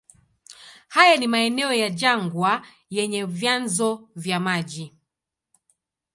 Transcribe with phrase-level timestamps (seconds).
[0.89, 4.93] Haya ni maeneo ya jangwa yenye vyanzo vya maji.